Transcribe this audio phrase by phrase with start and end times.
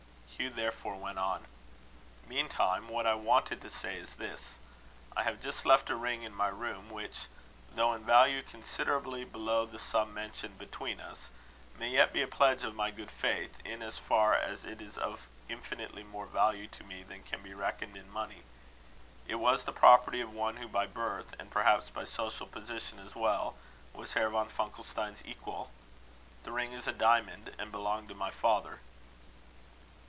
[0.43, 1.45] Hugh therefore went on:
[2.27, 4.55] "Meantime, what I wanted to say is this:
[5.15, 7.27] I have just left a ring in my room, which,
[7.75, 11.29] though in value considerably below the sum mentioned between us,
[11.77, 14.97] may yet be a pledge of my good faith, in as far as it is
[14.97, 18.41] of infinitely more value to me than can be reckoned in money.
[19.27, 23.13] It was the property of one who by birth, and perhaps by social position as
[23.13, 23.55] well,
[23.93, 25.69] was Herr von Funkelstein's equal.
[26.45, 28.79] The ring is a diamond, and belonged to my father."